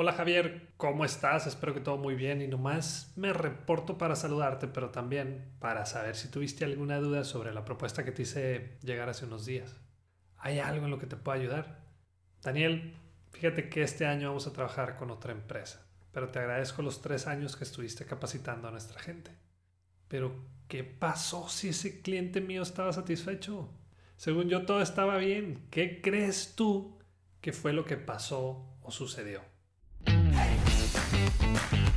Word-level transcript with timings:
Hola 0.00 0.12
Javier, 0.12 0.74
¿cómo 0.76 1.04
estás? 1.04 1.48
Espero 1.48 1.74
que 1.74 1.80
todo 1.80 1.96
muy 1.96 2.14
bien 2.14 2.40
y 2.40 2.46
nomás 2.46 3.12
me 3.16 3.32
reporto 3.32 3.98
para 3.98 4.14
saludarte, 4.14 4.68
pero 4.68 4.90
también 4.90 5.56
para 5.58 5.86
saber 5.86 6.14
si 6.14 6.30
tuviste 6.30 6.64
alguna 6.64 7.00
duda 7.00 7.24
sobre 7.24 7.52
la 7.52 7.64
propuesta 7.64 8.04
que 8.04 8.12
te 8.12 8.22
hice 8.22 8.78
llegar 8.84 9.08
hace 9.08 9.24
unos 9.24 9.44
días. 9.44 9.74
¿Hay 10.36 10.60
algo 10.60 10.84
en 10.84 10.92
lo 10.92 11.00
que 11.00 11.08
te 11.08 11.16
pueda 11.16 11.38
ayudar? 11.38 11.80
Daniel, 12.42 12.94
fíjate 13.32 13.68
que 13.68 13.82
este 13.82 14.06
año 14.06 14.28
vamos 14.28 14.46
a 14.46 14.52
trabajar 14.52 14.94
con 14.94 15.10
otra 15.10 15.32
empresa, 15.32 15.84
pero 16.12 16.28
te 16.28 16.38
agradezco 16.38 16.82
los 16.82 17.02
tres 17.02 17.26
años 17.26 17.56
que 17.56 17.64
estuviste 17.64 18.06
capacitando 18.06 18.68
a 18.68 18.70
nuestra 18.70 19.00
gente. 19.00 19.32
Pero, 20.06 20.32
¿qué 20.68 20.84
pasó 20.84 21.48
si 21.48 21.70
ese 21.70 22.02
cliente 22.02 22.40
mío 22.40 22.62
estaba 22.62 22.92
satisfecho? 22.92 23.68
Según 24.16 24.48
yo 24.48 24.64
todo 24.64 24.80
estaba 24.80 25.16
bien. 25.16 25.66
¿Qué 25.72 26.00
crees 26.00 26.54
tú 26.54 27.00
que 27.40 27.52
fue 27.52 27.72
lo 27.72 27.84
que 27.84 27.96
pasó 27.96 28.78
o 28.80 28.92
sucedió? 28.92 29.57
Thank 31.28 31.72
you. 31.72 31.87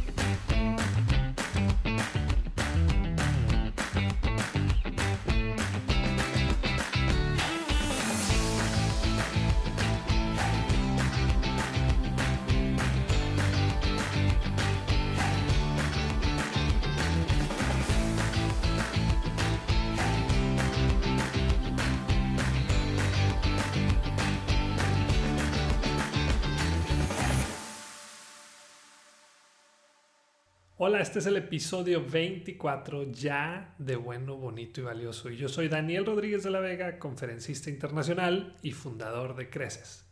Hola, 30.83 30.99
este 30.99 31.19
es 31.19 31.27
el 31.27 31.37
episodio 31.37 32.03
24 32.03 33.11
ya 33.11 33.75
de 33.77 33.95
Bueno, 33.95 34.37
Bonito 34.37 34.81
y 34.81 34.83
Valioso. 34.83 35.29
Y 35.29 35.37
yo 35.37 35.47
soy 35.47 35.67
Daniel 35.67 36.07
Rodríguez 36.07 36.41
de 36.41 36.49
la 36.49 36.59
Vega, 36.59 36.97
conferencista 36.97 37.69
internacional 37.69 38.55
y 38.63 38.71
fundador 38.71 39.35
de 39.35 39.47
Creces. 39.51 40.07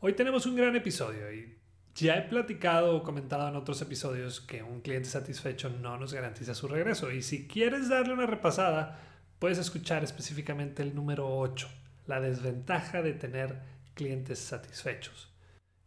Hoy 0.00 0.12
tenemos 0.12 0.44
un 0.44 0.56
gran 0.56 0.76
episodio 0.76 1.32
y 1.32 1.56
ya 1.94 2.16
he 2.16 2.28
platicado 2.28 2.96
o 2.96 3.02
comentado 3.02 3.48
en 3.48 3.56
otros 3.56 3.80
episodios 3.80 4.42
que 4.42 4.62
un 4.62 4.82
cliente 4.82 5.08
satisfecho 5.08 5.70
no 5.70 5.96
nos 5.96 6.12
garantiza 6.12 6.54
su 6.54 6.68
regreso. 6.68 7.10
Y 7.10 7.22
si 7.22 7.48
quieres 7.48 7.88
darle 7.88 8.12
una 8.12 8.26
repasada, 8.26 9.00
puedes 9.38 9.56
escuchar 9.56 10.04
específicamente 10.04 10.82
el 10.82 10.94
número 10.94 11.34
8, 11.34 11.66
la 12.08 12.20
desventaja 12.20 13.00
de 13.00 13.14
tener 13.14 13.58
clientes 13.94 14.38
satisfechos. 14.38 15.33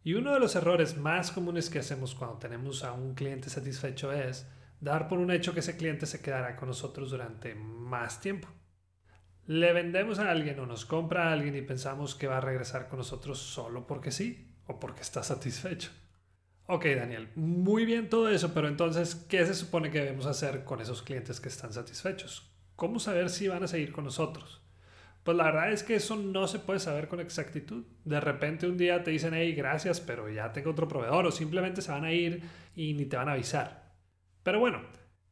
Y 0.04 0.14
uno 0.14 0.32
de 0.32 0.40
los 0.40 0.54
errores 0.54 0.96
más 0.96 1.30
comunes 1.32 1.70
que 1.70 1.80
hacemos 1.80 2.14
cuando 2.14 2.38
tenemos 2.38 2.84
a 2.84 2.92
un 2.92 3.14
cliente 3.14 3.50
satisfecho 3.50 4.12
es 4.12 4.46
dar 4.80 5.08
por 5.08 5.18
un 5.18 5.30
hecho 5.30 5.52
que 5.54 5.60
ese 5.60 5.76
cliente 5.76 6.06
se 6.06 6.22
quedará 6.22 6.56
con 6.56 6.68
nosotros 6.68 7.10
durante 7.10 7.54
más 7.54 8.20
tiempo. 8.20 8.48
Le 9.46 9.72
vendemos 9.72 10.18
a 10.18 10.30
alguien 10.30 10.60
o 10.60 10.66
nos 10.66 10.84
compra 10.84 11.28
a 11.28 11.32
alguien 11.32 11.56
y 11.56 11.62
pensamos 11.62 12.14
que 12.14 12.26
va 12.26 12.38
a 12.38 12.42
regresar 12.42 12.88
con 12.88 12.98
nosotros 12.98 13.38
solo 13.38 13.86
porque 13.86 14.10
sí 14.10 14.54
o 14.66 14.78
porque 14.78 15.00
está 15.00 15.22
satisfecho. 15.22 15.90
Ok, 16.66 16.84
Daniel, 16.84 17.30
muy 17.34 17.86
bien 17.86 18.10
todo 18.10 18.28
eso, 18.28 18.52
pero 18.52 18.68
entonces, 18.68 19.14
¿qué 19.14 19.46
se 19.46 19.54
supone 19.54 19.90
que 19.90 20.00
debemos 20.00 20.26
hacer 20.26 20.64
con 20.64 20.82
esos 20.82 21.02
clientes 21.02 21.40
que 21.40 21.48
están 21.48 21.72
satisfechos? 21.72 22.52
¿Cómo 22.76 23.00
saber 23.00 23.30
si 23.30 23.48
van 23.48 23.64
a 23.64 23.68
seguir 23.68 23.90
con 23.90 24.04
nosotros? 24.04 24.60
Pues 25.28 25.36
la 25.36 25.44
verdad 25.44 25.72
es 25.72 25.82
que 25.82 25.96
eso 25.96 26.16
no 26.16 26.48
se 26.48 26.58
puede 26.58 26.78
saber 26.78 27.06
con 27.06 27.20
exactitud. 27.20 27.84
De 28.06 28.18
repente 28.18 28.66
un 28.66 28.78
día 28.78 29.04
te 29.04 29.10
dicen, 29.10 29.34
hey, 29.34 29.52
gracias, 29.52 30.00
pero 30.00 30.30
ya 30.30 30.54
tengo 30.54 30.70
otro 30.70 30.88
proveedor, 30.88 31.26
o 31.26 31.30
simplemente 31.30 31.82
se 31.82 31.92
van 31.92 32.06
a 32.06 32.12
ir 32.14 32.44
y 32.74 32.94
ni 32.94 33.04
te 33.04 33.18
van 33.18 33.28
a 33.28 33.32
avisar. 33.32 33.92
Pero 34.42 34.58
bueno, 34.58 34.80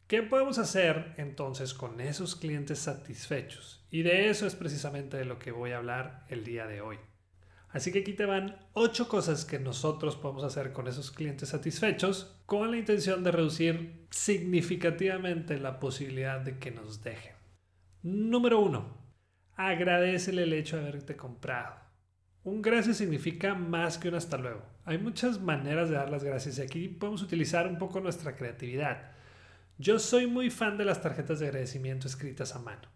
¿qué 0.06 0.22
podemos 0.22 0.58
hacer 0.58 1.14
entonces 1.16 1.72
con 1.72 1.98
esos 2.02 2.36
clientes 2.36 2.78
satisfechos? 2.80 3.86
Y 3.90 4.02
de 4.02 4.28
eso 4.28 4.46
es 4.46 4.54
precisamente 4.54 5.16
de 5.16 5.24
lo 5.24 5.38
que 5.38 5.50
voy 5.50 5.70
a 5.70 5.78
hablar 5.78 6.26
el 6.28 6.44
día 6.44 6.66
de 6.66 6.82
hoy. 6.82 6.98
Así 7.70 7.90
que 7.90 8.00
aquí 8.00 8.12
te 8.12 8.26
van 8.26 8.68
ocho 8.74 9.08
cosas 9.08 9.46
que 9.46 9.58
nosotros 9.58 10.14
podemos 10.16 10.44
hacer 10.44 10.74
con 10.74 10.88
esos 10.88 11.10
clientes 11.10 11.48
satisfechos 11.48 12.38
con 12.44 12.70
la 12.70 12.76
intención 12.76 13.24
de 13.24 13.32
reducir 13.32 14.06
significativamente 14.10 15.58
la 15.58 15.80
posibilidad 15.80 16.38
de 16.38 16.58
que 16.58 16.70
nos 16.70 17.02
dejen. 17.02 17.32
Número 18.02 18.60
uno 18.60 19.05
agradecele 19.56 20.42
el 20.42 20.52
hecho 20.52 20.76
de 20.76 20.86
haberte 20.86 21.16
comprado. 21.16 21.74
Un 22.44 22.62
gracias 22.62 22.98
significa 22.98 23.54
más 23.54 23.98
que 23.98 24.08
un 24.08 24.14
hasta 24.14 24.36
luego. 24.36 24.62
Hay 24.84 24.98
muchas 24.98 25.40
maneras 25.40 25.88
de 25.88 25.96
dar 25.96 26.10
las 26.10 26.22
gracias 26.22 26.58
y 26.58 26.62
aquí 26.62 26.88
podemos 26.88 27.22
utilizar 27.22 27.66
un 27.66 27.78
poco 27.78 28.00
nuestra 28.00 28.36
creatividad. 28.36 29.10
Yo 29.78 29.98
soy 29.98 30.26
muy 30.26 30.50
fan 30.50 30.78
de 30.78 30.84
las 30.84 31.02
tarjetas 31.02 31.40
de 31.40 31.46
agradecimiento 31.46 32.06
escritas 32.06 32.54
a 32.54 32.60
mano. 32.60 32.88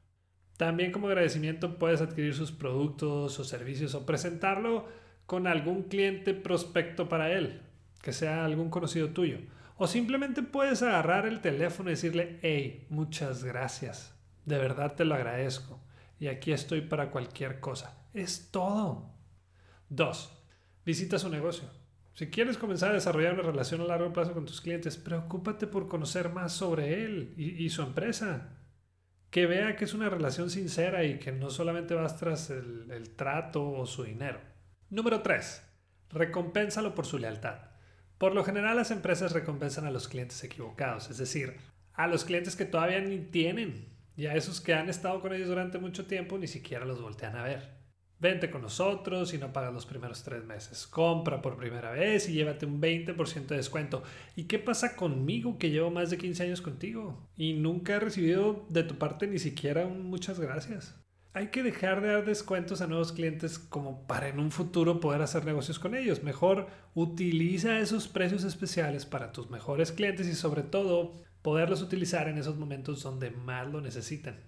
También 0.56 0.92
como 0.92 1.08
agradecimiento 1.08 1.78
puedes 1.78 2.00
adquirir 2.00 2.34
sus 2.34 2.52
productos 2.52 3.40
o 3.40 3.44
servicios 3.44 3.94
o 3.94 4.06
presentarlo 4.06 4.86
con 5.26 5.46
algún 5.46 5.84
cliente 5.84 6.34
prospecto 6.34 7.08
para 7.08 7.32
él, 7.32 7.62
que 8.02 8.12
sea 8.12 8.44
algún 8.44 8.68
conocido 8.68 9.08
tuyo. 9.10 9.38
O 9.76 9.86
simplemente 9.86 10.42
puedes 10.42 10.82
agarrar 10.82 11.26
el 11.26 11.40
teléfono 11.40 11.88
y 11.88 11.94
decirle, 11.94 12.38
hey, 12.42 12.86
muchas 12.90 13.42
gracias. 13.42 14.14
De 14.44 14.58
verdad 14.58 14.94
te 14.94 15.06
lo 15.06 15.14
agradezco 15.14 15.80
y 16.20 16.28
aquí 16.28 16.52
estoy 16.52 16.82
para 16.82 17.10
cualquier 17.10 17.58
cosa. 17.58 18.06
Es 18.12 18.50
todo. 18.52 19.10
2. 19.88 20.44
Visita 20.84 21.18
su 21.18 21.30
negocio. 21.30 21.68
Si 22.12 22.28
quieres 22.28 22.58
comenzar 22.58 22.90
a 22.90 22.94
desarrollar 22.94 23.34
una 23.34 23.42
relación 23.42 23.80
a 23.80 23.84
largo 23.84 24.12
plazo 24.12 24.34
con 24.34 24.44
tus 24.44 24.60
clientes, 24.60 24.98
preocúpate 24.98 25.66
por 25.66 25.88
conocer 25.88 26.28
más 26.28 26.52
sobre 26.52 27.04
él 27.04 27.32
y, 27.38 27.70
su 27.70 27.80
empresa. 27.80 28.58
Que 29.30 29.46
vea 29.46 29.76
que 29.76 29.86
es 29.86 29.94
una 29.94 30.10
relación 30.10 30.50
sincera 30.50 31.04
y 31.04 31.18
que 31.18 31.32
no 31.32 31.48
solamente 31.48 31.94
vas 31.94 32.18
tras 32.18 32.50
el, 32.50 33.14
trato 33.16 33.70
o 33.70 33.86
su 33.86 34.04
dinero. 34.04 34.40
Número 34.90 35.22
3. 35.22 35.62
Recompénsalo 36.10 36.94
por 36.94 37.06
su 37.06 37.18
lealtad. 37.18 37.70
Por 38.18 38.34
lo 38.34 38.44
general 38.44 38.76
las 38.76 38.90
empresas 38.90 39.32
recompensan 39.32 39.86
a 39.86 39.90
los 39.90 40.06
clientes 40.06 40.44
equivocados, 40.44 41.08
es 41.08 41.16
decir, 41.16 41.56
a 41.94 42.06
los 42.06 42.24
clientes 42.24 42.56
que 42.56 42.66
todavía 42.66 43.00
ni 43.00 43.18
tienen 43.20 43.88
y 44.20 44.26
a 44.26 44.34
esos 44.34 44.60
que 44.60 44.74
han 44.74 44.90
estado 44.90 45.18
con 45.22 45.32
ellos 45.32 45.48
durante 45.48 45.78
mucho 45.78 46.04
tiempo 46.04 46.36
ni 46.36 46.46
siquiera 46.46 46.84
los 46.84 47.00
voltean 47.00 47.36
a 47.36 47.42
ver. 47.42 47.70
Vente 48.18 48.50
con 48.50 48.60
nosotros 48.60 49.32
y 49.32 49.38
no 49.38 49.50
pagas 49.50 49.72
los 49.72 49.86
primeros 49.86 50.22
tres 50.22 50.44
meses. 50.44 50.86
Compra 50.86 51.40
por 51.40 51.56
primera 51.56 51.92
vez 51.92 52.28
y 52.28 52.34
llévate 52.34 52.66
un 52.66 52.82
20% 52.82 53.46
de 53.46 53.56
descuento. 53.56 54.02
¿Y 54.36 54.44
qué 54.44 54.58
pasa 54.58 54.94
conmigo 54.94 55.56
que 55.56 55.70
llevo 55.70 55.90
más 55.90 56.10
de 56.10 56.18
15 56.18 56.42
años 56.42 56.60
contigo? 56.60 57.26
Y 57.34 57.54
nunca 57.54 57.94
he 57.94 57.98
recibido 58.00 58.66
de 58.68 58.82
tu 58.82 58.96
parte 58.96 59.26
ni 59.26 59.38
siquiera 59.38 59.86
un 59.86 60.10
muchas 60.10 60.38
gracias. 60.38 60.94
Hay 61.32 61.46
que 61.46 61.62
dejar 61.62 62.02
de 62.02 62.08
dar 62.08 62.26
descuentos 62.26 62.82
a 62.82 62.88
nuevos 62.88 63.12
clientes 63.12 63.58
como 63.58 64.06
para 64.06 64.28
en 64.28 64.38
un 64.38 64.50
futuro 64.50 65.00
poder 65.00 65.22
hacer 65.22 65.46
negocios 65.46 65.78
con 65.78 65.94
ellos. 65.94 66.22
Mejor 66.22 66.66
utiliza 66.92 67.78
esos 67.78 68.06
precios 68.06 68.44
especiales 68.44 69.06
para 69.06 69.32
tus 69.32 69.48
mejores 69.48 69.92
clientes 69.92 70.26
y 70.26 70.34
sobre 70.34 70.62
todo 70.62 71.14
poderlos 71.42 71.82
utilizar 71.82 72.28
en 72.28 72.38
esos 72.38 72.56
momentos 72.56 73.02
donde 73.02 73.30
más 73.30 73.66
lo 73.68 73.80
necesitan. 73.80 74.40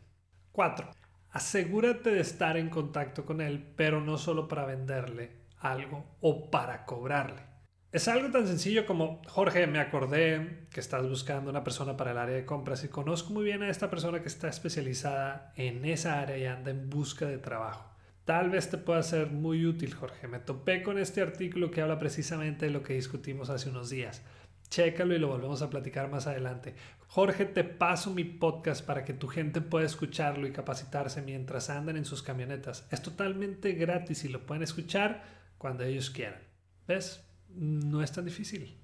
4. 0.53 0.91
Asegúrate 1.31 2.11
de 2.11 2.21
estar 2.21 2.57
en 2.57 2.69
contacto 2.69 3.25
con 3.25 3.41
él, 3.41 3.73
pero 3.77 4.01
no 4.01 4.19
solo 4.19 4.49
para 4.49 4.67
venderle 4.67 5.43
algo 5.59 6.05
o 6.21 6.51
para 6.51 6.85
cobrarle. 6.85 7.53
Es 7.93 8.09
algo 8.09 8.31
tan 8.31 8.47
sencillo 8.47 8.87
como, 8.87 9.21
Jorge, 9.29 9.67
me 9.67 9.79
acordé 9.79 10.67
que 10.73 10.81
estás 10.81 11.07
buscando 11.07 11.51
una 11.51 11.63
persona 11.63 11.95
para 11.97 12.13
el 12.13 12.19
área 12.19 12.35
de 12.35 12.47
compras 12.47 12.85
y 12.85 12.89
conozco 12.89 13.35
muy 13.35 13.45
bien 13.45 13.63
a 13.63 13.69
esta 13.69 13.91
persona 13.91 14.23
que 14.23 14.29
está 14.29 14.49
especializada 14.49 15.53
en 15.57 15.85
esa 15.85 16.21
área 16.21 16.39
y 16.39 16.47
anda 16.47 16.71
en 16.71 16.89
busca 16.89 17.27
de 17.27 17.37
trabajo. 17.37 17.93
Tal 18.25 18.51
vez 18.51 18.71
te 18.71 18.79
pueda 18.79 19.03
ser 19.03 19.31
muy 19.31 19.67
útil, 19.67 19.95
Jorge. 19.95 20.27
Me 20.27 20.39
topé 20.39 20.83
con 20.83 20.99
este 20.99 21.21
artículo 21.21 21.71
que 21.71 21.83
habla 21.83 21.99
precisamente 21.99 22.67
de 22.67 22.73
lo 22.73 22.83
que 22.83 22.95
discutimos 22.95 23.51
hace 23.51 23.69
unos 23.69 23.91
días. 23.91 24.23
Chécalo 24.73 25.15
y 25.15 25.19
lo 25.19 25.29
volvemos 25.29 25.61
a 25.61 25.69
platicar 25.69 26.11
más 26.11 26.27
adelante. 26.27 26.75
Jorge, 27.07 27.45
te 27.45 27.63
paso 27.63 28.11
mi 28.11 28.25
podcast 28.25 28.83
para 28.83 29.05
que 29.05 29.13
tu 29.13 29.29
gente 29.29 29.61
pueda 29.61 29.85
escucharlo 29.85 30.47
y 30.47 30.53
capacitarse 30.53 31.21
mientras 31.21 31.69
andan 31.69 31.99
en 31.99 32.07
sus 32.07 32.23
camionetas. 32.23 32.89
Es 32.91 33.03
totalmente 33.03 33.73
gratis 33.73 34.25
y 34.25 34.31
lo 34.31 34.47
pueden 34.47 34.63
escuchar 34.63 35.25
cuando 35.59 35.85
ellos 35.85 36.09
quieran. 36.09 36.41
¿Ves? 36.89 37.23
No 37.51 38.03
es 38.03 38.13
tan 38.13 38.25
difícil. 38.25 38.81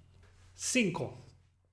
5. 0.53 1.27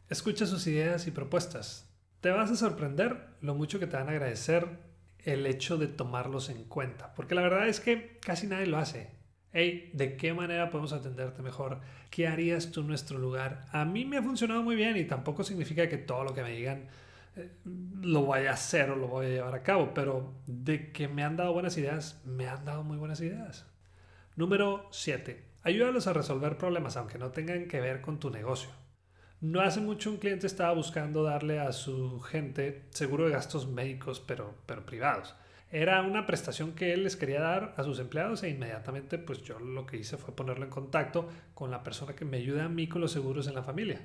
Escucha 0.07 0.45
sus 0.45 0.65
ideas 0.65 1.07
y 1.07 1.11
propuestas. 1.11 1.94
Te 2.21 2.29
vas 2.29 2.50
a 2.50 2.56
sorprender 2.56 3.35
lo 3.41 3.53
mucho 3.53 3.81
que 3.81 3.88
te 3.88 3.97
van 3.97 4.07
a 4.07 4.11
agradecer 4.11 4.79
el 5.25 5.45
hecho 5.45 5.75
de 5.75 5.88
tomarlos 5.88 6.47
en 6.47 6.63
cuenta, 6.63 7.13
porque 7.15 7.35
la 7.35 7.41
verdad 7.41 7.68
es 7.68 7.81
que 7.81 8.18
casi 8.21 8.47
nadie 8.47 8.68
lo 8.68 8.77
hace 8.77 9.14
hey, 9.56 9.90
¿de 9.94 10.18
qué 10.18 10.34
manera 10.34 10.69
podemos 10.69 10.92
atenderte 10.92 11.42
mejor? 11.42 11.80
¿Qué 12.10 12.28
harías 12.28 12.72
tú 12.72 12.81
en 12.81 12.88
nuestro 12.88 13.18
lugar? 13.18 13.66
A 13.72 13.86
mí 13.86 14.04
me 14.04 14.18
ha 14.18 14.22
funcionado 14.22 14.62
muy 14.62 14.75
bien 14.75 14.98
y 14.98 15.06
tampoco 15.06 15.44
significa 15.44 15.88
que 15.88 15.98
todo 15.98 16.25
lo 16.25 16.34
que 16.34 16.44
me 16.44 16.52
digan 16.52 16.90
eh, 17.38 17.50
lo 18.02 18.25
vaya 18.25 18.52
a 18.52 18.56
hacer 18.56 18.92
o 18.92 18.98
lo 18.98 19.07
voy 19.07 19.28
a 19.28 19.30
llevar 19.30 19.56
a 19.56 19.63
cabo, 19.63 19.94
pero 19.94 20.34
de 20.46 20.92
que 20.92 21.07
me 21.07 21.24
han 21.24 21.38
dado 21.38 21.54
buenas 21.54 21.78
ideas, 21.78 22.22
me 22.25 22.50
han 22.50 22.66
dado 22.66 22.84
muy 22.84 22.98
buenas 22.98 23.22
ideas. 23.22 23.66
Número 24.36 24.90
7. 24.92 25.42
Ayúdalos 25.63 26.07
a 26.07 26.13
resolver 26.13 26.57
problemas 26.57 26.98
aunque 26.98 27.18
no 27.18 27.31
tengan 27.31 27.69
que 27.69 27.80
ver 27.80 28.02
con 28.02 28.19
tu 28.19 28.30
negocio. 28.31 28.69
No 29.40 29.62
hace 29.62 29.80
mucho 29.80 30.12
un 30.12 30.18
cliente 30.18 30.48
estaba 30.48 30.74
buscando 30.74 31.24
darle 31.24 31.62
a 31.62 31.72
su 31.72 32.19
gente 32.19 32.84
seguro 32.90 33.25
de 33.25 33.31
gastos 33.31 33.68
médicos, 33.68 34.19
pero, 34.19 34.54
pero 34.66 34.86
privados. 34.86 35.34
Era 35.71 36.01
una 36.01 36.25
prestación 36.25 36.73
que 36.73 36.94
él 36.94 37.03
les 37.03 37.15
quería 37.15 37.41
dar 37.41 37.73
a 37.77 37.83
sus 37.83 38.00
empleados 38.00 38.44
e 38.44 38.50
inmediatamente 38.50 39.17
pues 39.17 39.41
yo 39.44 39.59
lo 39.59 39.85
que 39.85 39.97
hice 39.97 40.17
fue 40.17 40.35
ponerlo 40.35 40.63
en 40.63 40.69
contacto 40.69 41.27
con 41.53 41.71
la 41.71 41.83
persona 41.83 42.15
que 42.15 42.25
me 42.25 42.38
ayuda 42.38 42.65
a 42.65 42.69
mí 42.69 42.88
con 42.88 43.01
los 43.01 43.12
seguros 43.12 43.47
en 43.47 43.56
la 43.56 43.63
familia. 43.63 44.01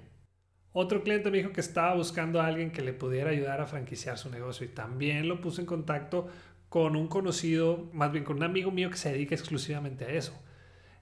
Otro 0.73 1.03
cliente 1.03 1.31
me 1.31 1.39
dijo 1.39 1.53
que 1.53 1.61
estaba 1.61 1.95
buscando 1.95 2.41
a 2.41 2.47
alguien 2.47 2.71
que 2.71 2.83
le 2.83 2.93
pudiera 2.93 3.31
ayudar 3.31 3.61
a 3.61 3.67
franquiciar 3.67 4.19
su 4.19 4.31
negocio 4.31 4.65
y 4.67 4.71
también 4.71 5.29
lo 5.29 5.41
puse 5.41 5.61
en 5.61 5.67
contacto 5.67 6.29
con 6.69 6.97
un 6.97 7.09
conocido, 7.09 7.89
más 7.93 8.13
bien 8.13 8.25
con 8.25 8.37
un 8.37 8.45
amigo 8.45 8.71
mío 8.71 8.91
que 8.91 8.97
se 8.97 9.13
dedica 9.13 9.35
exclusivamente 9.35 10.05
a 10.05 10.11
eso 10.11 10.33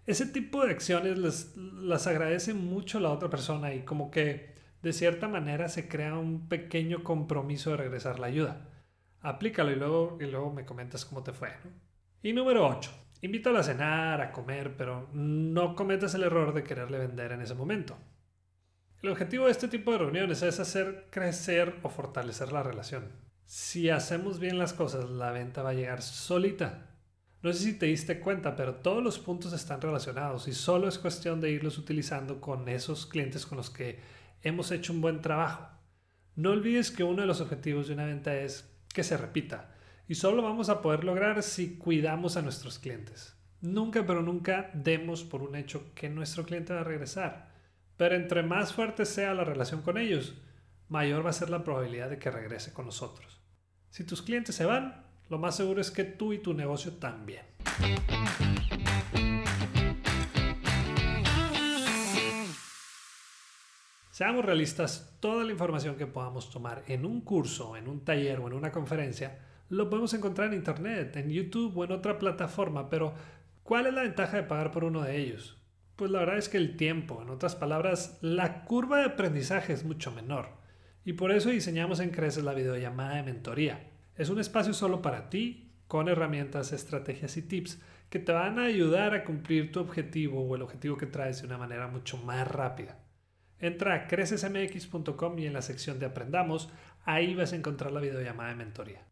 ese 0.09 0.25
tipo 0.25 0.65
de 0.65 0.73
acciones 0.73 1.19
las 1.55 2.07
agradece 2.07 2.55
mucho 2.55 2.99
la 2.99 3.11
otra 3.11 3.29
persona 3.29 3.75
y 3.75 3.83
como 3.83 4.11
que 4.11 4.55
de 4.83 4.95
cierta 4.95 5.29
manera 5.29 5.69
se 5.69 5.87
crea 5.87 6.17
un 6.17 6.49
pequeño 6.49 7.05
compromiso 7.05 7.73
de 7.73 7.77
regresar 7.77 8.19
la 8.19 8.29
ayuda. 8.29 8.69
Aplícalo 9.21 9.73
y 9.73 9.77
luego, 9.77 10.19
y 10.21 10.27
luego 10.27 10.53
me 10.53 10.65
comentas 10.65 11.05
cómo 11.05 11.23
te 11.23 11.33
fue. 11.33 11.51
Y 12.23 12.33
número 12.33 12.67
8. 12.67 12.91
Invítalo 13.23 13.59
a 13.59 13.65
cenar, 13.65 14.21
a 14.21 14.31
comer, 14.31 14.77
pero 14.77 15.09
no 15.13 15.75
cometas 15.75 16.15
el 16.15 16.23
error 16.23 16.55
de 16.55 16.63
quererle 16.63 16.99
vender 16.99 17.33
en 17.33 17.43
ese 17.43 17.55
momento. 17.55 17.97
El 19.03 19.11
objetivo 19.11 19.47
de 19.47 19.53
este 19.53 19.69
tipo 19.69 19.93
de 19.93 19.99
reuniones 19.99 20.43
es 20.43 20.59
hacer 20.61 21.07
crecer 21.11 21.79
o 21.83 21.89
fortalecer 21.89 22.53
la 22.53 22.63
relación. 22.63 23.13
Si 23.45 23.91
hacemos 23.91 24.39
bien 24.39 24.59
las 24.59 24.73
cosas, 24.73 25.09
la 25.09 25.31
venta 25.31 25.63
va 25.63 25.71
a 25.71 25.75
llegar 25.75 26.03
solita. 26.03 26.89
No 27.43 27.53
sé 27.53 27.61
si 27.61 27.79
te 27.79 27.87
diste 27.87 28.19
cuenta, 28.19 28.57
pero 28.57 28.75
todos 28.77 29.03
los 29.03 29.19
puntos 29.19 29.53
están 29.53 29.81
relacionados 29.81 30.49
y 30.49 30.53
solo 30.53 30.89
es 30.89 30.99
cuestión 30.99 31.41
de 31.41 31.51
irlos 31.51 31.79
utilizando 31.79 32.41
con 32.41 32.69
esos 32.69 33.07
clientes 33.07 33.47
con 33.47 33.59
los 33.59 33.71
que 33.71 34.01
hemos 34.43 34.73
hecho 34.73 34.93
un 34.93 35.01
buen 35.01 35.23
trabajo. 35.23 35.69
No 36.35 36.51
olvides 36.51 36.91
que 36.91 37.05
uno 37.05 37.23
de 37.23 37.29
los 37.29 37.41
objetivos 37.41 37.87
de 37.89 37.95
una 37.95 38.07
venta 38.07 38.37
es 38.37 38.69
que 38.99 39.05
se 39.05 39.17
repita 39.17 39.71
y 40.09 40.17
solo 40.17 40.43
vamos 40.43 40.69
a 40.69 40.83
poder 40.83 41.05
lograr 41.05 41.45
si 41.45 41.79
cuidamos 41.79 42.37
a 42.37 42.43
nuestros 42.43 42.81
clientes. 42.81 43.37
Nunca, 43.61 44.05
pero 44.05 44.23
nunca 44.23 44.73
demos 44.75 45.23
por 45.23 45.41
un 45.41 45.55
hecho 45.55 45.95
que 45.95 46.09
nuestro 46.09 46.45
cliente 46.45 46.75
va 46.75 46.81
a 46.81 46.85
regresar. 46.85 47.53
Pero 47.97 48.17
entre 48.17 48.43
más 48.43 48.73
fuerte 48.73 49.05
sea 49.05 49.35
la 49.35 49.45
relación 49.45 49.83
con 49.83 49.99
ellos, 49.99 50.35
mayor 50.89 51.25
va 51.25 51.31
a 51.31 51.33
ser 51.33 51.49
la 51.49 51.63
probabilidad 51.63 52.11
de 52.11 52.19
que 52.19 52.33
regrese 52.33 52.73
con 52.73 52.87
nosotros. 52.87 53.41
Si 53.89 54.03
tus 54.03 54.21
clientes 54.21 54.57
se 54.57 54.65
van, 54.65 55.07
lo 55.29 55.39
más 55.39 55.55
seguro 55.55 55.81
es 55.81 55.93
que 55.93 56.03
tú 56.03 56.33
y 56.33 56.39
tu 56.39 56.55
negocio 56.55 56.95
también. 56.95 57.45
Seamos 64.19 64.45
realistas, 64.45 65.17
toda 65.21 65.45
la 65.45 65.53
información 65.53 65.95
que 65.95 66.09
podamos 66.09 66.51
tomar 66.51 66.83
en 66.89 67.07
un 67.07 67.21
curso, 67.21 67.77
en 67.77 67.87
un 67.87 68.05
taller 68.05 68.41
o 68.41 68.49
en 68.49 68.53
una 68.53 68.73
conferencia, 68.73 69.39
lo 69.69 69.89
podemos 69.89 70.13
encontrar 70.13 70.49
en 70.49 70.55
Internet, 70.55 71.15
en 71.15 71.31
YouTube 71.31 71.79
o 71.79 71.85
en 71.85 71.93
otra 71.93 72.19
plataforma, 72.19 72.91
pero 72.91 73.15
¿cuál 73.63 73.87
es 73.87 73.95
la 73.95 74.03
ventaja 74.03 74.39
de 74.39 74.43
pagar 74.43 74.73
por 74.73 74.83
uno 74.83 75.03
de 75.03 75.19
ellos? 75.19 75.63
Pues 75.95 76.11
la 76.11 76.19
verdad 76.19 76.37
es 76.37 76.49
que 76.49 76.57
el 76.57 76.77
tiempo, 76.77 77.23
en 77.23 77.31
otras 77.31 77.55
palabras, 77.55 78.19
la 78.21 78.65
curva 78.65 78.99
de 78.99 79.05
aprendizaje 79.05 79.73
es 79.73 79.85
mucho 79.85 80.11
menor. 80.11 80.49
Y 81.05 81.13
por 81.13 81.31
eso 81.31 81.51
diseñamos 81.51 82.01
en 82.01 82.11
Creces 82.11 82.43
la 82.43 82.55
videollamada 82.55 83.15
de 83.15 83.23
mentoría 83.23 83.89
es 84.17 84.31
un 84.31 84.41
espacio 84.41 84.75
solo 84.75 85.01
para 85.01 85.31
ti, 85.31 85.71
con 85.87 86.09
herramientas, 86.09 86.73
estrategias 86.73 87.37
y 87.37 87.43
tips 87.43 87.81
que 88.11 88.19
te 88.19 88.33
van 88.33 88.59
a 88.59 88.65
ayudar 88.65 89.15
a 89.15 89.23
cumplir 89.23 89.71
tu 89.71 89.79
objetivo 89.79 90.43
o 90.43 90.57
el 90.57 90.63
objetivo 90.63 90.97
que 90.97 91.07
traes 91.07 91.41
de 91.41 91.47
una 91.47 91.57
manera 91.57 91.87
mucho 91.87 92.17
más 92.17 92.49
rápida. 92.49 92.99
Entra 93.61 93.95
a 93.95 94.07
crecesmx.com 94.07 95.39
y 95.39 95.47
en 95.47 95.53
la 95.53 95.63
sección 95.63 95.99
de 95.99 96.07
Aprendamos, 96.07 96.71
ahí 97.05 97.35
vas 97.35 97.53
a 97.53 97.57
encontrar 97.57 97.93
la 97.93 98.01
videollamada 98.01 98.51
de 98.51 98.57
mentoría. 98.57 99.07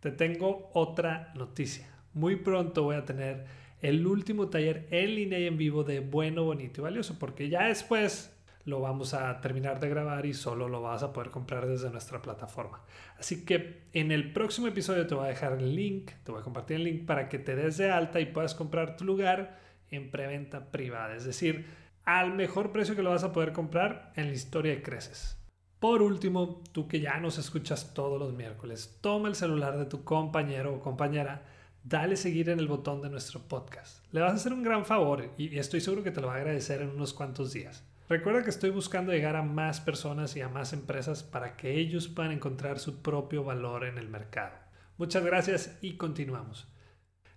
Te 0.00 0.10
tengo 0.10 0.70
otra 0.74 1.32
noticia. 1.34 1.88
Muy 2.12 2.36
pronto 2.36 2.84
voy 2.84 2.96
a 2.96 3.04
tener 3.04 3.44
el 3.80 4.06
último 4.06 4.48
taller 4.48 4.86
en 4.90 5.14
línea 5.14 5.38
y 5.38 5.46
en 5.46 5.58
vivo 5.58 5.84
de 5.84 6.00
bueno, 6.00 6.44
bonito 6.44 6.80
y 6.80 6.84
valioso, 6.84 7.18
porque 7.18 7.48
ya 7.48 7.68
después 7.68 8.34
lo 8.64 8.80
vamos 8.80 9.12
a 9.12 9.40
terminar 9.40 9.78
de 9.80 9.90
grabar 9.90 10.24
y 10.24 10.32
solo 10.32 10.68
lo 10.68 10.80
vas 10.80 11.02
a 11.02 11.12
poder 11.12 11.30
comprar 11.30 11.66
desde 11.66 11.90
nuestra 11.90 12.22
plataforma. 12.22 12.82
Así 13.18 13.44
que 13.44 13.82
en 13.92 14.10
el 14.10 14.32
próximo 14.32 14.66
episodio 14.66 15.06
te 15.06 15.14
voy 15.14 15.26
a 15.26 15.28
dejar 15.28 15.52
el 15.54 15.74
link, 15.74 16.12
te 16.24 16.32
voy 16.32 16.40
a 16.40 16.44
compartir 16.44 16.76
el 16.76 16.84
link 16.84 17.04
para 17.04 17.28
que 17.28 17.38
te 17.38 17.56
des 17.56 17.76
de 17.76 17.90
alta 17.90 18.20
y 18.20 18.26
puedas 18.26 18.54
comprar 18.54 18.96
tu 18.96 19.04
lugar 19.04 19.58
en 19.90 20.10
preventa 20.10 20.70
privada, 20.70 21.14
es 21.14 21.24
decir, 21.24 21.66
al 22.04 22.34
mejor 22.34 22.72
precio 22.72 22.94
que 22.94 23.02
lo 23.02 23.10
vas 23.10 23.24
a 23.24 23.32
poder 23.32 23.52
comprar 23.52 24.12
en 24.16 24.26
la 24.26 24.34
historia 24.34 24.72
de 24.72 24.82
Creces. 24.82 25.38
Por 25.80 26.02
último, 26.02 26.62
tú 26.72 26.88
que 26.88 27.00
ya 27.00 27.18
nos 27.18 27.38
escuchas 27.38 27.92
todos 27.94 28.18
los 28.18 28.32
miércoles, 28.32 28.98
toma 29.00 29.28
el 29.28 29.34
celular 29.34 29.76
de 29.78 29.86
tu 29.86 30.04
compañero 30.04 30.74
o 30.74 30.80
compañera, 30.80 31.44
dale 31.82 32.16
seguir 32.16 32.48
en 32.48 32.58
el 32.58 32.68
botón 32.68 33.02
de 33.02 33.10
nuestro 33.10 33.40
podcast. 33.40 34.04
Le 34.12 34.20
vas 34.20 34.32
a 34.32 34.36
hacer 34.36 34.52
un 34.52 34.62
gran 34.62 34.84
favor 34.84 35.30
y 35.36 35.58
estoy 35.58 35.80
seguro 35.80 36.02
que 36.02 36.10
te 36.10 36.20
lo 36.20 36.28
va 36.28 36.34
a 36.34 36.38
agradecer 36.38 36.80
en 36.80 36.90
unos 36.90 37.12
cuantos 37.12 37.52
días. 37.52 37.84
Recuerda 38.08 38.42
que 38.42 38.50
estoy 38.50 38.70
buscando 38.70 39.12
llegar 39.12 39.36
a 39.36 39.42
más 39.42 39.80
personas 39.80 40.36
y 40.36 40.42
a 40.42 40.48
más 40.48 40.74
empresas 40.74 41.22
para 41.22 41.56
que 41.56 41.78
ellos 41.78 42.08
puedan 42.08 42.32
encontrar 42.32 42.78
su 42.78 43.00
propio 43.00 43.44
valor 43.44 43.84
en 43.84 43.96
el 43.96 44.08
mercado. 44.08 44.54
Muchas 44.98 45.24
gracias 45.24 45.78
y 45.80 45.96
continuamos. 45.96 46.66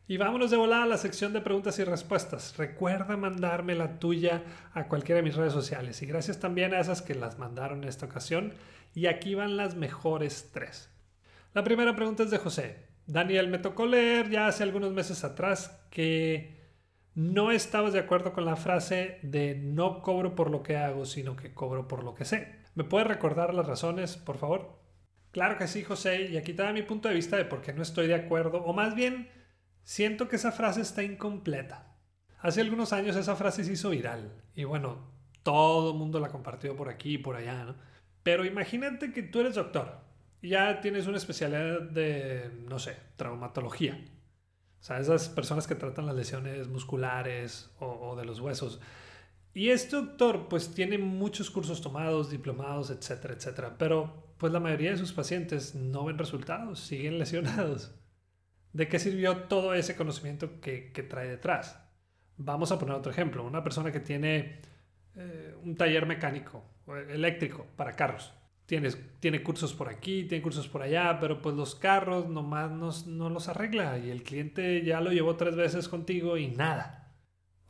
Y 0.09 0.15
vámonos 0.15 0.51
de 0.51 0.57
volada 0.57 0.83
a 0.83 0.87
la 0.87 0.97
sección 0.97 1.33
de 1.33 1.41
preguntas 1.41 1.77
y 1.79 1.83
respuestas. 1.83 2.55
Recuerda 2.55 3.17
mandarme 3.17 3.75
la 3.75 3.99
tuya 3.99 4.41
a 4.73 4.87
cualquiera 4.87 5.17
de 5.17 5.23
mis 5.23 5.35
redes 5.35 5.51
sociales. 5.51 6.01
Y 6.01 6.05
gracias 6.05 6.39
también 6.39 6.73
a 6.73 6.79
esas 6.79 7.01
que 7.01 7.13
las 7.13 7.37
mandaron 7.37 7.83
en 7.83 7.89
esta 7.89 8.05
ocasión. 8.05 8.53
Y 8.95 9.07
aquí 9.07 9.35
van 9.35 9.57
las 9.57 9.75
mejores 9.75 10.49
tres. 10.53 10.89
La 11.53 11.65
primera 11.65 11.93
pregunta 11.95 12.23
es 12.23 12.31
de 12.31 12.37
José. 12.37 12.87
Daniel, 13.05 13.49
me 13.49 13.57
tocó 13.57 13.85
leer 13.85 14.29
ya 14.29 14.47
hace 14.47 14.63
algunos 14.63 14.93
meses 14.93 15.25
atrás 15.25 15.77
que 15.89 16.55
no 17.13 17.51
estabas 17.51 17.91
de 17.91 17.99
acuerdo 17.99 18.31
con 18.31 18.45
la 18.45 18.55
frase 18.55 19.19
de 19.23 19.55
no 19.55 20.01
cobro 20.01 20.35
por 20.35 20.51
lo 20.51 20.63
que 20.63 20.77
hago, 20.77 21.05
sino 21.05 21.35
que 21.35 21.53
cobro 21.53 21.89
por 21.89 22.03
lo 22.03 22.15
que 22.15 22.23
sé. 22.23 22.55
¿Me 22.75 22.85
puedes 22.85 23.07
recordar 23.07 23.53
las 23.53 23.65
razones, 23.65 24.15
por 24.15 24.37
favor? 24.37 24.79
Claro 25.31 25.57
que 25.57 25.67
sí, 25.67 25.83
José, 25.83 26.29
y 26.29 26.37
aquí 26.37 26.53
te 26.53 26.63
da 26.63 26.71
mi 26.71 26.83
punto 26.83 27.09
de 27.09 27.15
vista 27.15 27.35
de 27.35 27.45
por 27.45 27.61
qué 27.61 27.73
no 27.73 27.81
estoy 27.81 28.07
de 28.07 28.15
acuerdo, 28.15 28.63
o 28.63 28.71
más 28.71 28.95
bien, 28.95 29.29
siento 29.87 30.27
que 30.27 30.35
esa 30.35 30.51
frase 30.51 30.81
está 30.81 31.01
incompleta. 31.01 31.95
Hace 32.39 32.59
algunos 32.59 32.91
años 32.91 33.15
esa 33.15 33.37
frase 33.37 33.63
se 33.63 33.71
hizo 33.71 33.91
viral, 33.91 34.43
y 34.53 34.65
bueno, 34.65 35.11
todo 35.43 35.91
el 35.91 35.97
mundo 35.97 36.19
la 36.19 36.27
compartió 36.27 36.75
por 36.75 36.89
aquí 36.89 37.13
y 37.13 37.17
por 37.17 37.37
allá, 37.37 37.63
¿no? 37.63 37.75
Pero 38.21 38.43
imagínate 38.43 39.13
que 39.13 39.23
tú 39.23 39.39
eres 39.39 39.55
doctor 39.55 40.01
y 40.41 40.49
ya 40.49 40.81
tienes 40.81 41.07
una 41.07 41.17
especialidad 41.17 41.81
de, 41.81 42.51
no 42.67 42.79
sé, 42.79 42.97
traumatología 43.15 43.97
o 44.79 44.83
sea, 44.83 44.99
esas 44.99 45.29
personas 45.29 45.67
que 45.67 45.75
tratan 45.75 46.05
las 46.05 46.15
lesiones 46.15 46.67
musculares 46.67 47.71
o, 47.79 48.15
de 48.15 48.25
los 48.25 48.39
huesos. 48.39 48.79
Y 49.53 49.69
este 49.69 49.95
doctor 49.95 50.47
pues 50.49 50.73
tiene 50.73 50.97
muchos 50.97 51.49
cursos 51.49 51.81
tomados, 51.81 52.29
diplomados, 52.29 52.91
etcétera, 52.91 53.33
etcétera. 53.33 53.75
Pero 53.77 54.33
pues 54.37 54.53
la 54.53 54.59
mayoría 54.59 54.91
de 54.91 54.97
sus 54.97 55.13
pacientes 55.13 55.73
no 55.73 56.05
ven 56.05 56.17
resultados, 56.17 56.79
siguen 56.79 57.17
lesionados. 57.17 57.95
¿De 58.77 58.87
qué 58.87 58.99
sirvió 58.99 59.35
todo 59.45 59.73
ese 59.73 59.95
conocimiento 59.95 60.61
que, 60.61 61.07
trae 61.09 61.27
detrás? 61.27 61.83
Vamos 62.37 62.71
a 62.71 62.77
poner 62.77 62.93
otro 62.93 63.11
ejemplo. 63.11 63.43
Una 63.43 63.63
persona 63.63 63.91
que 63.91 63.99
tiene 63.99 64.59
eh, 65.15 65.55
un 65.63 65.75
taller 65.75 66.05
mecánico, 66.05 66.63
eléctrico 67.09 67.65
para 67.75 67.95
carros 67.95 68.31
tiene 68.67 69.43
cursos 69.43 69.73
por 69.73 69.87
aquí, 69.87 70.25
tiene 70.25 70.43
cursos 70.43 70.67
por 70.67 70.81
allá, 70.81 71.17
pero 71.21 71.41
pues 71.41 71.55
los 71.55 71.73
carros 71.73 72.27
nomás 72.27 73.07
no 73.07 73.29
los 73.29 73.47
arregla 73.47 73.97
y 73.97 74.09
el 74.09 74.23
cliente 74.23 74.83
ya 74.83 74.99
lo 74.99 75.11
llevó 75.11 75.37
tres 75.37 75.55
veces 75.55 75.87
contigo 75.87 76.37
y 76.37 76.49
nada. 76.49 77.15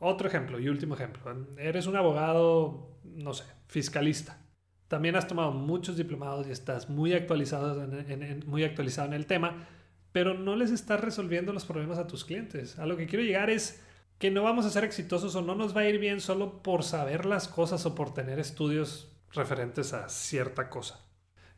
Otro 0.00 0.26
ejemplo 0.26 0.58
y 0.58 0.68
último 0.68 0.94
ejemplo. 0.94 1.22
Eres 1.56 1.86
un 1.86 1.96
abogado, 1.96 2.98
no 3.04 3.32
sé, 3.32 3.44
fiscalista. 3.68 4.44
También 4.88 5.14
has 5.14 5.28
tomado 5.28 5.52
muchos 5.52 5.96
diplomados 5.96 6.48
y 6.48 6.50
estás 6.50 6.90
muy 6.90 7.12
actualizado 7.12 7.86
muy 8.46 8.64
actualizado 8.64 9.08
en 9.08 9.14
el 9.14 9.26
tema, 9.26 9.68
pero 10.12 10.34
no 10.34 10.56
les 10.56 10.70
estás 10.70 11.00
resolviendo 11.00 11.52
los 11.52 11.64
problemas 11.64 11.98
a 11.98 12.06
tus 12.06 12.24
clientes. 12.24 12.78
A 12.78 12.86
lo 12.86 12.96
que 12.96 13.06
quiero 13.06 13.24
llegar 13.24 13.50
es 13.50 13.82
que 14.18 14.30
no 14.30 14.42
vamos 14.42 14.66
a 14.66 14.70
ser 14.70 14.84
exitosos 14.84 15.34
o 15.34 15.42
no 15.42 15.54
nos 15.54 15.76
va 15.76 15.82
a 15.82 15.88
ir 15.88 15.98
bien 15.98 16.20
solo 16.20 16.62
por 16.62 16.82
saber 16.82 17.24
las 17.24 17.48
cosas 17.48 17.86
o 17.86 17.94
por 17.94 18.14
tener 18.14 18.38
estudios 18.38 19.12
referentes 19.32 19.92
a 19.92 20.08
cierta 20.08 20.70
cosa. 20.70 21.04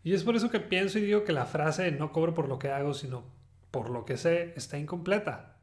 Y 0.02 0.14
es 0.14 0.24
por 0.24 0.36
eso 0.36 0.50
que 0.50 0.60
pienso 0.60 0.98
y 0.98 1.02
digo 1.02 1.24
que 1.24 1.32
la 1.32 1.46
frase 1.46 1.90
no 1.92 2.12
cobro 2.12 2.34
por 2.34 2.48
lo 2.48 2.58
que 2.58 2.70
hago, 2.70 2.94
sino 2.94 3.24
por 3.70 3.90
lo 3.90 4.04
que 4.04 4.16
sé 4.16 4.52
está 4.56 4.78
incompleta. 4.78 5.58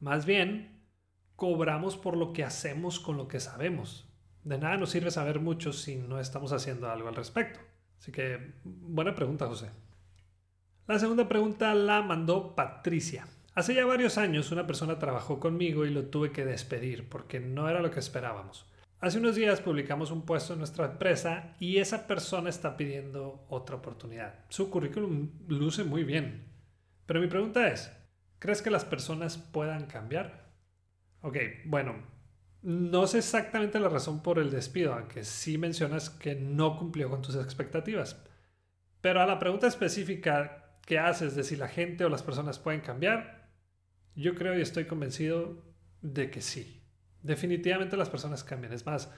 Más 0.00 0.26
bien, 0.26 0.82
cobramos 1.36 1.96
por 1.96 2.16
lo 2.16 2.32
que 2.32 2.44
hacemos 2.44 3.00
con 3.00 3.16
lo 3.16 3.28
que 3.28 3.40
sabemos. 3.40 4.08
De 4.44 4.58
nada 4.58 4.76
nos 4.76 4.90
sirve 4.90 5.10
saber 5.10 5.40
mucho 5.40 5.72
si 5.72 5.96
no 5.96 6.20
estamos 6.20 6.52
haciendo 6.52 6.90
algo 6.90 7.08
al 7.08 7.14
respecto. 7.14 7.60
Así 7.98 8.12
que, 8.12 8.54
buena 8.64 9.14
pregunta, 9.14 9.46
José. 9.46 9.70
La 10.88 10.98
segunda 10.98 11.28
pregunta 11.28 11.74
la 11.74 12.00
mandó 12.00 12.54
Patricia. 12.54 13.26
Hace 13.54 13.74
ya 13.74 13.84
varios 13.84 14.16
años 14.16 14.50
una 14.52 14.66
persona 14.66 14.98
trabajó 14.98 15.38
conmigo 15.38 15.84
y 15.84 15.90
lo 15.90 16.06
tuve 16.06 16.32
que 16.32 16.46
despedir 16.46 17.10
porque 17.10 17.40
no 17.40 17.68
era 17.68 17.82
lo 17.82 17.90
que 17.90 18.00
esperábamos. 18.00 18.64
Hace 18.98 19.18
unos 19.18 19.36
días 19.36 19.60
publicamos 19.60 20.10
un 20.10 20.22
puesto 20.22 20.54
en 20.54 20.60
nuestra 20.60 20.86
empresa 20.86 21.54
y 21.60 21.76
esa 21.76 22.06
persona 22.06 22.48
está 22.48 22.78
pidiendo 22.78 23.44
otra 23.50 23.76
oportunidad. 23.76 24.46
Su 24.48 24.70
currículum 24.70 25.28
luce 25.46 25.84
muy 25.84 26.04
bien. 26.04 26.46
Pero 27.04 27.20
mi 27.20 27.26
pregunta 27.26 27.68
es, 27.68 27.92
¿crees 28.38 28.62
que 28.62 28.70
las 28.70 28.86
personas 28.86 29.36
puedan 29.36 29.88
cambiar? 29.88 30.46
Ok, 31.20 31.36
bueno, 31.66 31.96
no 32.62 33.06
sé 33.06 33.18
exactamente 33.18 33.78
la 33.78 33.90
razón 33.90 34.22
por 34.22 34.38
el 34.38 34.50
despido, 34.50 34.94
aunque 34.94 35.22
sí 35.22 35.58
mencionas 35.58 36.08
que 36.08 36.34
no 36.34 36.78
cumplió 36.78 37.10
con 37.10 37.20
tus 37.20 37.36
expectativas. 37.36 38.24
Pero 39.02 39.20
a 39.20 39.26
la 39.26 39.38
pregunta 39.38 39.66
específica 39.66 40.64
que 40.88 40.98
haces 40.98 41.36
de 41.36 41.44
si 41.44 41.54
la 41.54 41.68
gente 41.68 42.06
o 42.06 42.08
las 42.08 42.22
personas 42.22 42.58
pueden 42.58 42.80
cambiar, 42.80 43.50
yo 44.14 44.34
creo 44.34 44.58
y 44.58 44.62
estoy 44.62 44.86
convencido 44.86 45.62
de 46.00 46.30
que 46.30 46.40
sí. 46.40 46.82
Definitivamente 47.22 47.98
las 47.98 48.08
personas 48.08 48.42
cambian. 48.42 48.72
Es 48.72 48.86
más, 48.86 49.12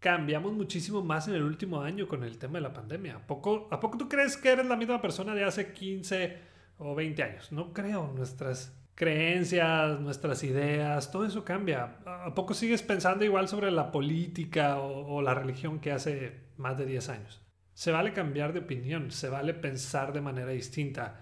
cambiamos 0.00 0.52
muchísimo 0.52 1.00
más 1.00 1.28
en 1.28 1.36
el 1.36 1.44
último 1.44 1.80
año 1.80 2.08
con 2.08 2.24
el 2.24 2.38
tema 2.38 2.54
de 2.54 2.62
la 2.62 2.72
pandemia. 2.72 3.14
¿A 3.18 3.26
poco, 3.28 3.68
¿A 3.70 3.78
poco 3.78 3.98
tú 3.98 4.08
crees 4.08 4.36
que 4.36 4.48
eres 4.48 4.66
la 4.66 4.74
misma 4.74 5.00
persona 5.00 5.32
de 5.32 5.44
hace 5.44 5.72
15 5.72 6.38
o 6.78 6.96
20 6.96 7.22
años? 7.22 7.52
No 7.52 7.72
creo. 7.72 8.12
Nuestras 8.12 8.76
creencias, 8.96 10.00
nuestras 10.00 10.42
ideas, 10.42 11.12
todo 11.12 11.24
eso 11.24 11.44
cambia. 11.44 11.98
¿A 12.04 12.34
poco 12.34 12.52
sigues 12.52 12.82
pensando 12.82 13.24
igual 13.24 13.46
sobre 13.46 13.70
la 13.70 13.92
política 13.92 14.80
o, 14.80 15.06
o 15.06 15.22
la 15.22 15.34
religión 15.34 15.78
que 15.78 15.92
hace 15.92 16.48
más 16.56 16.76
de 16.76 16.86
10 16.86 17.08
años? 17.10 17.49
Se 17.80 17.92
vale 17.92 18.12
cambiar 18.12 18.52
de 18.52 18.58
opinión, 18.58 19.10
se 19.10 19.30
vale 19.30 19.54
pensar 19.54 20.12
de 20.12 20.20
manera 20.20 20.50
distinta 20.50 21.18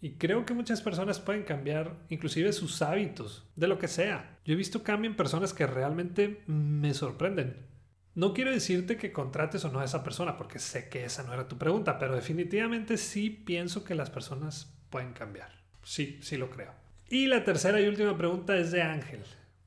y 0.00 0.12
creo 0.12 0.46
que 0.46 0.54
muchas 0.54 0.80
personas 0.80 1.20
pueden 1.20 1.42
cambiar 1.42 1.94
inclusive 2.08 2.54
sus 2.54 2.80
hábitos, 2.80 3.46
de 3.54 3.68
lo 3.68 3.78
que 3.78 3.86
sea. 3.86 4.38
Yo 4.46 4.54
he 4.54 4.56
visto 4.56 4.82
cambio 4.82 5.10
en 5.10 5.16
personas 5.18 5.52
que 5.52 5.66
realmente 5.66 6.42
me 6.46 6.94
sorprenden. 6.94 7.66
No 8.14 8.32
quiero 8.32 8.50
decirte 8.50 8.96
que 8.96 9.12
contrates 9.12 9.62
o 9.66 9.70
no 9.70 9.80
a 9.80 9.84
esa 9.84 10.02
persona, 10.02 10.38
porque 10.38 10.58
sé 10.58 10.88
que 10.88 11.04
esa 11.04 11.22
no 11.22 11.34
era 11.34 11.48
tu 11.48 11.58
pregunta, 11.58 11.98
pero 11.98 12.14
definitivamente 12.14 12.96
sí 12.96 13.28
pienso 13.28 13.84
que 13.84 13.94
las 13.94 14.08
personas 14.08 14.74
pueden 14.88 15.12
cambiar. 15.12 15.50
Sí, 15.82 16.18
sí 16.22 16.38
lo 16.38 16.48
creo. 16.48 16.72
Y 17.10 17.26
la 17.26 17.44
tercera 17.44 17.78
y 17.78 17.86
última 17.86 18.16
pregunta 18.16 18.56
es 18.56 18.70
de 18.70 18.80
Ángel. 18.80 19.20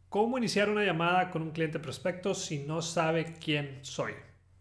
¿Cómo 0.09 0.39
iniciar 0.39 0.71
una 0.71 0.83
llamada 0.83 1.29
con 1.29 1.43
un 1.43 1.51
cliente 1.51 1.77
prospecto 1.77 2.33
si 2.33 2.63
no 2.63 2.81
sabe 2.81 3.35
quién 3.39 3.77
soy? 3.83 4.13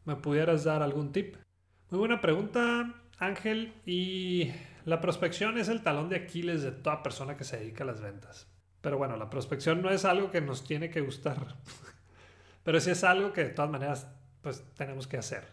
¿Me 0.04 0.16
pudieras 0.16 0.64
dar 0.64 0.82
algún 0.82 1.12
tip? 1.12 1.36
Muy 1.92 1.98
buena 1.98 2.22
pregunta, 2.22 2.94
Ángel, 3.18 3.74
y 3.84 4.50
la 4.86 5.02
prospección 5.02 5.58
es 5.58 5.68
el 5.68 5.82
talón 5.82 6.08
de 6.08 6.16
Aquiles 6.16 6.62
de 6.62 6.72
toda 6.72 7.02
persona 7.02 7.36
que 7.36 7.44
se 7.44 7.58
dedica 7.58 7.84
a 7.84 7.86
las 7.86 8.00
ventas. 8.00 8.50
Pero 8.80 8.96
bueno, 8.96 9.18
la 9.18 9.28
prospección 9.28 9.82
no 9.82 9.90
es 9.90 10.06
algo 10.06 10.30
que 10.30 10.40
nos 10.40 10.64
tiene 10.64 10.88
que 10.88 11.02
gustar, 11.02 11.54
pero 12.64 12.80
sí 12.80 12.92
es 12.92 13.04
algo 13.04 13.34
que 13.34 13.44
de 13.44 13.50
todas 13.50 13.70
maneras 13.70 14.08
pues 14.40 14.64
tenemos 14.74 15.06
que 15.06 15.18
hacer. 15.18 15.44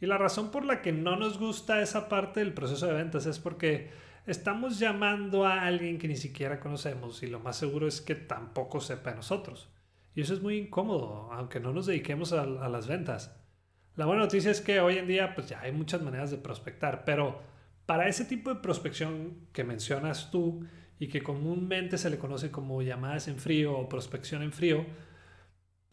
Y 0.00 0.06
la 0.06 0.16
razón 0.16 0.50
por 0.50 0.64
la 0.64 0.80
que 0.80 0.92
no 0.92 1.16
nos 1.16 1.38
gusta 1.38 1.82
esa 1.82 2.08
parte 2.08 2.40
del 2.40 2.54
proceso 2.54 2.86
de 2.86 2.94
ventas 2.94 3.26
es 3.26 3.38
porque 3.38 3.90
estamos 4.26 4.78
llamando 4.78 5.44
a 5.44 5.60
alguien 5.60 5.98
que 5.98 6.08
ni 6.08 6.16
siquiera 6.16 6.58
conocemos 6.58 7.22
y 7.22 7.26
lo 7.26 7.38
más 7.38 7.58
seguro 7.58 7.86
es 7.86 8.00
que 8.00 8.14
tampoco 8.14 8.80
sepa 8.80 9.10
de 9.10 9.16
nosotros. 9.16 9.68
Y 10.14 10.22
eso 10.22 10.32
es 10.32 10.40
muy 10.40 10.56
incómodo, 10.56 11.30
aunque 11.34 11.60
no 11.60 11.74
nos 11.74 11.84
dediquemos 11.84 12.32
a, 12.32 12.44
a 12.44 12.68
las 12.70 12.86
ventas. 12.86 13.41
La 13.94 14.06
buena 14.06 14.22
noticia 14.22 14.50
es 14.50 14.60
que 14.60 14.80
hoy 14.80 14.96
en 14.96 15.06
día 15.06 15.34
pues 15.34 15.48
ya 15.48 15.60
hay 15.60 15.72
muchas 15.72 16.00
maneras 16.02 16.30
de 16.30 16.38
prospectar, 16.38 17.04
pero 17.04 17.42
para 17.86 18.08
ese 18.08 18.24
tipo 18.24 18.52
de 18.52 18.60
prospección 18.60 19.48
que 19.52 19.64
mencionas 19.64 20.30
tú 20.30 20.66
y 20.98 21.08
que 21.08 21.22
comúnmente 21.22 21.98
se 21.98 22.08
le 22.08 22.18
conoce 22.18 22.50
como 22.50 22.80
llamadas 22.80 23.28
en 23.28 23.38
frío 23.38 23.76
o 23.76 23.88
prospección 23.88 24.42
en 24.42 24.52
frío, 24.52 24.86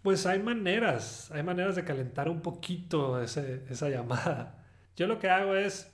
pues 0.01 0.25
hay 0.25 0.39
maneras, 0.41 1.29
hay 1.31 1.43
maneras 1.43 1.75
de 1.75 1.83
calentar 1.83 2.29
un 2.29 2.41
poquito 2.41 3.21
esa 3.21 3.89
llamada. 3.89 4.65
Yo 4.95 5.07
lo 5.07 5.19
que 5.19 5.29
hago 5.29 5.55
es 5.55 5.93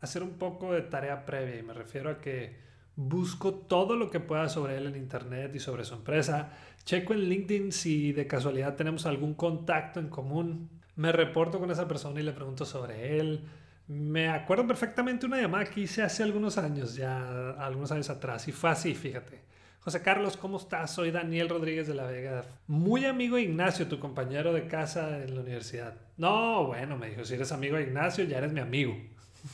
hacer 0.00 0.22
un 0.22 0.38
poco 0.38 0.72
de 0.72 0.82
tarea 0.82 1.24
previa 1.26 1.58
y 1.58 1.62
me 1.62 1.74
refiero 1.74 2.10
a 2.10 2.18
que 2.20 2.60
busco 2.96 3.54
todo 3.54 3.96
lo 3.96 4.10
que 4.10 4.20
pueda 4.20 4.48
sobre 4.48 4.76
él 4.76 4.86
en 4.86 4.96
internet 4.96 5.54
y 5.54 5.58
sobre 5.58 5.84
su 5.84 5.94
empresa. 5.94 6.52
Checo 6.84 7.12
en 7.14 7.20
LinkedIn 7.20 7.72
si 7.72 8.12
de 8.12 8.26
casualidad 8.26 8.76
tenemos 8.76 9.06
algún 9.06 9.34
contacto 9.34 10.00
en 10.00 10.08
común. 10.08 10.81
Me 10.96 11.12
reporto 11.12 11.58
con 11.58 11.70
esa 11.70 11.88
persona 11.88 12.20
y 12.20 12.22
le 12.22 12.32
pregunto 12.32 12.64
sobre 12.64 13.18
él. 13.18 13.44
Me 13.88 14.28
acuerdo 14.28 14.66
perfectamente 14.66 15.26
una 15.26 15.40
llamada 15.40 15.64
que 15.64 15.80
hice 15.80 16.02
hace 16.02 16.22
algunos 16.22 16.58
años, 16.58 16.94
ya 16.94 17.50
algunos 17.52 17.90
años 17.92 18.10
atrás, 18.10 18.46
y 18.48 18.52
fue 18.52 18.70
así, 18.70 18.94
fíjate. 18.94 19.40
José 19.80 20.00
Carlos, 20.00 20.36
¿cómo 20.36 20.58
estás? 20.58 20.92
Soy 20.92 21.10
Daniel 21.10 21.48
Rodríguez 21.48 21.88
de 21.88 21.94
la 21.94 22.04
Vega. 22.04 22.44
Muy 22.68 23.04
amigo 23.04 23.36
de 23.36 23.42
Ignacio, 23.42 23.88
tu 23.88 23.98
compañero 23.98 24.52
de 24.52 24.68
casa 24.68 25.22
en 25.22 25.34
la 25.34 25.40
universidad. 25.40 25.96
No, 26.16 26.66
bueno, 26.66 26.96
me 26.96 27.10
dijo, 27.10 27.24
si 27.24 27.34
eres 27.34 27.50
amigo 27.50 27.76
de 27.76 27.82
Ignacio, 27.82 28.24
ya 28.24 28.38
eres 28.38 28.52
mi 28.52 28.60
amigo. 28.60 28.94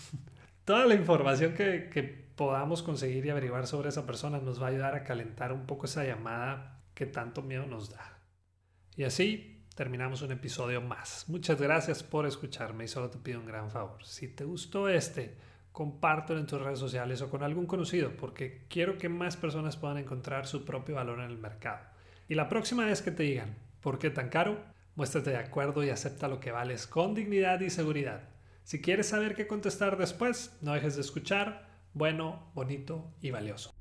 Toda 0.67 0.85
la 0.85 0.95
información 0.95 1.55
que, 1.55 1.89
que 1.89 2.03
podamos 2.03 2.83
conseguir 2.83 3.25
y 3.25 3.31
averiguar 3.31 3.67
sobre 3.67 3.89
esa 3.89 4.05
persona 4.05 4.39
nos 4.39 4.61
va 4.61 4.67
a 4.67 4.71
ayudar 4.71 4.95
a 4.95 5.05
calentar 5.05 5.53
un 5.53 5.65
poco 5.65 5.87
esa 5.87 6.05
llamada 6.05 6.83
que 6.93 7.07
tanto 7.07 7.41
miedo 7.41 7.65
nos 7.65 7.89
da. 7.91 8.19
Y 8.97 9.05
así 9.05 9.58
terminamos 9.79 10.23
un 10.23 10.33
episodio 10.33 10.81
más. 10.81 11.25
Muchas 11.29 11.61
gracias 11.61 12.03
por 12.03 12.27
escucharme 12.27 12.83
y 12.83 12.89
solo 12.89 13.11
te 13.11 13.19
pido 13.19 13.39
un 13.39 13.47
gran 13.47 13.71
favor. 13.71 14.05
Si 14.05 14.27
te 14.27 14.43
gustó 14.43 14.89
este, 14.89 15.37
compártelo 15.71 16.41
en 16.41 16.47
tus 16.49 16.61
redes 16.61 16.81
sociales 16.81 17.23
o 17.23 17.31
con 17.31 17.45
algún 17.45 17.67
conocido 17.67 18.11
porque 18.17 18.65
quiero 18.69 18.99
que 18.99 19.09
más 19.09 19.37
personas 19.37 19.77
puedan 19.77 19.99
encontrar 19.99 20.49
su 20.49 20.65
propio 20.65 20.97
valor 20.97 21.21
en 21.21 21.31
el 21.31 21.39
mercado. 21.39 21.79
Y 22.29 22.35
la 22.35 22.49
próxima 22.49 22.87
vez 22.87 23.03
que 23.03 23.13
te 23.13 23.23
digan, 23.23 23.55
¿por 23.81 24.01
qué 24.01 24.11
tan 24.11 24.31
caro? 24.31 24.59
Muéstrate 24.97 25.31
de 25.31 25.37
acuerdo 25.37 25.85
y 25.85 25.91
acepta 25.91 26.27
lo 26.27 26.41
que 26.41 26.51
vales 26.51 26.89
con 26.89 27.15
dignidad 27.15 27.61
y 27.61 27.71
seguridad. 27.71 28.31
Si 28.65 28.83
quieres 28.83 29.07
saber 29.07 29.37
qué 29.37 29.47
contestar 29.47 29.97
después, 29.97 30.59
no 30.61 30.73
dejes 30.73 30.97
de 30.97 31.03
escuchar 31.03 31.69
bueno, 31.95 32.51
bonito 32.53 33.13
y 33.21 33.31
valioso. 33.31 33.73